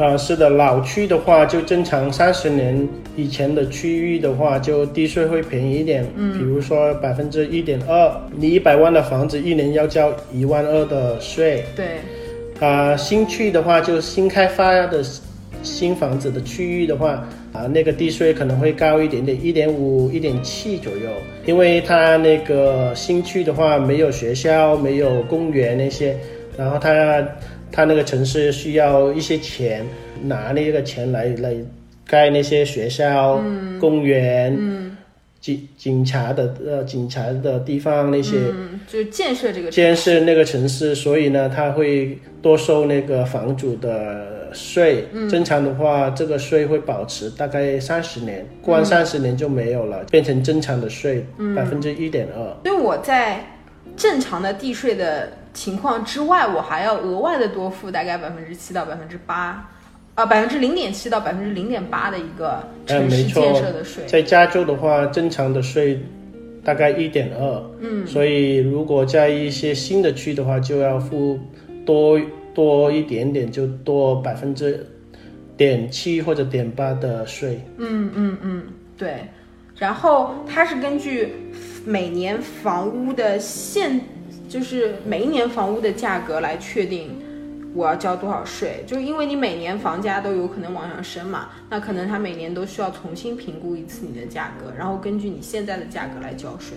[0.00, 11.62] 呃，是的，老区的话就正常三十年以前的区域的话，就地税会便宜一点，嗯，比如说百分之一点二，你一百万的房子一年要交一万二的税。
[11.76, 11.86] 对。
[12.66, 15.04] 啊，新区的话就新开发的。
[15.62, 17.22] 新房子的区域的话，
[17.52, 21.10] 啊，那个地税可能会高一点点，一点五、一点七左右，
[21.44, 26.16] 因为它那个新区的话没有学校、没有公园那些，
[26.56, 27.22] 然后它
[27.72, 29.84] 它那个城市需要一些钱，
[30.22, 31.54] 拿那个钱来来
[32.06, 33.42] 盖那些学校、
[33.80, 34.56] 公园。
[34.58, 34.96] 嗯
[35.40, 45.06] 警警察的呃，警察的地方那些，嗯，就是建设这个建设那个城市，所以呢，他会多收那个房主的税。
[45.30, 51.24] 正常的话，这个税会保持大概三十年，过完三十年就没有了，变成正常的税，
[51.56, 52.70] 百分之一点二。
[52.70, 53.42] 所以我在
[53.96, 59.70] 正常的地税的情况之外，我还要额外的多付大概百分之七到百分之八。
[60.16, 66.02] 啊，百分之零点七到百分之零点八的一个城市建设的税，在加州的话，正常的税
[66.64, 71.38] 大概一点二，嗯，所以如果在一些新的区的话，就要付
[71.86, 72.20] 多
[72.52, 74.84] 多一点点，就多百分之
[75.56, 77.64] 点七或者点八的税。
[77.78, 78.62] 嗯嗯嗯，
[78.98, 79.20] 对。
[79.76, 81.32] 然后它是根据
[81.86, 83.98] 每年房屋的现，
[84.50, 87.08] 就是每一年房屋的价格来确定。
[87.72, 88.82] 我要交多少税？
[88.84, 96.76] 就是因为你每年房价都有可能往上升嘛，那可能他每年都需要重新评估一次你的价格，然后根据你现在的价格来交税。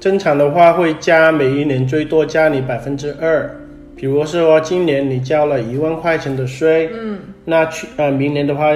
[0.00, 3.48] 正常的话会加每一年最多加你百分之二，
[3.94, 8.70] 比如说今年你交了一万块钱的税，嗯，那去呃明年的话，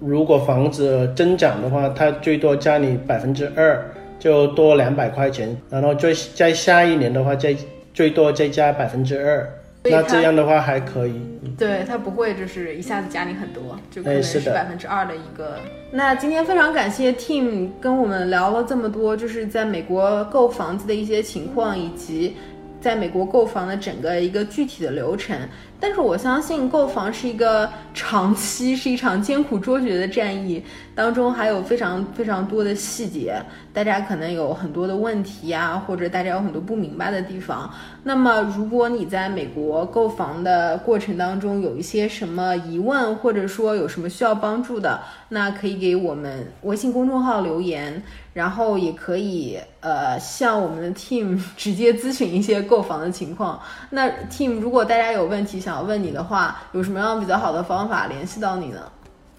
[0.00, 3.88] 如果房子增长的话，它最多加你百分之二，
[4.18, 7.56] 就多两百块钱，然后最在下一年的话再
[7.94, 9.48] 最多再加百分之二。
[9.84, 11.14] 那这样的话还可以，
[11.56, 15.56] 对它不会就是一下子加你很多，就可能是百分之二的一个。
[15.90, 22.36] 那今天非常感谢 Team 跟我们聊了这么多，就是在美国购房子的一些情况，以及
[22.80, 25.38] 在美国购房的整个一个具体的流程。
[25.80, 30.62] 但是我相信购房是一个长期，是一场艰苦卓绝的战役，
[30.94, 33.40] 当中还有非常非常多的细节，
[33.72, 37.70] 大家可能有很多的问题呀，或者大家有很多不明白的地方。
[38.02, 48.02] 那么，如果你在美国购房的过程当中有一些什么疑问，或者说有什么需要帮助的，那可以给我们微信公众号留言。
[48.34, 53.60] 然后也可以呃向我们的 team 直接咨询一些购房的情况。
[53.90, 58.80] 那 team 如果大家有问题想要问你的话，有什么样比较好的方法联系到你呢？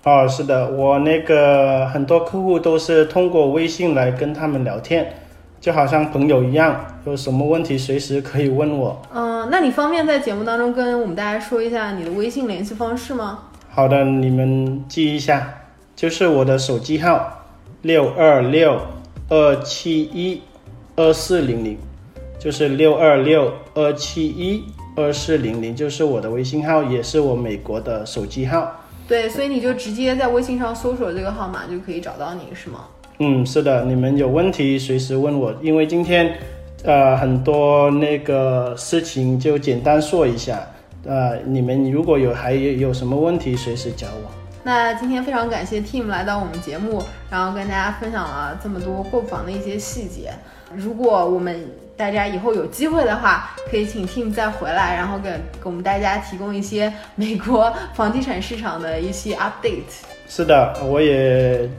[0.03, 5.11] 哦，是的，我那个很多客户都是通过微信来跟他们聊天，
[5.59, 9.01] 就好像朋友一样，有什么问题随时可以问我。
[9.11, 13.39] 嗯，那你方便在节目当中跟我们大家说一下你的微信联系方式吗？
[13.71, 15.51] 好的，你们记一下，
[15.95, 17.37] 就是我的手机号。
[17.81, 18.79] 六二六
[19.29, 20.43] 二七一
[20.95, 21.77] 二四零零，
[22.37, 24.63] 就是六二六二七一
[24.95, 28.71] 二四零零，就是我的微信号，也是我美国的手机号。
[29.07, 32.85] 对，所以你就直接在微信上搜索这个号码就可以找到你，是吗？
[33.19, 36.37] 嗯，是的，你们有问题随时问我，因为今天，
[36.83, 40.59] 呃，很多那个事情就简单说一下，
[41.05, 44.31] 呃，你们如果有还有有什么问题，随时找我。
[44.63, 50.31] 那今天非常感谢 Team 来到我们节目，然后跟大家分享了这么多购房的一些细节。
[50.75, 51.65] 如果我们
[51.99, 59.83] 大家以后有机会的话，可以请 Team 再回来，然后给给我们大家提供一些美国房地产市场的一些 update。
[60.25, 61.69] 是的，我也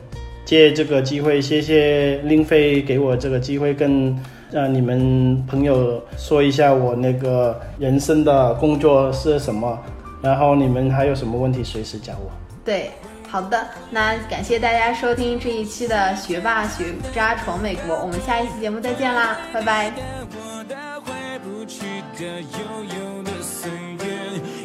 [0.45, 4.15] 借这个机会，谢谢令飞给我这个机会，跟
[4.51, 9.79] 让你们朋友说一下我那个人生的工作是什么。
[10.21, 12.31] 然后你们还有什么问题，随时找我。
[12.63, 12.91] 对，
[13.31, 19.93] 好的，那感谢大家收听这一期的学霸学渣闯美国，我们下一期节目再见啦，拜拜。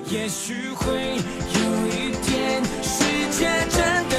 [0.08, 4.15] 也许会有一天，世界真的